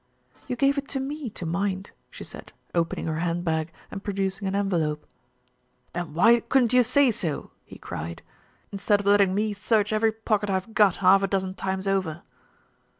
[0.47, 4.47] "You gave it to me to mind," she said, opening her hand bag and producing
[4.47, 5.05] an envelope.
[5.93, 8.23] "Then why couldn't you say so?" he cried.
[8.71, 12.23] "In stead of letting me search every pocket I've got half a dozen times over."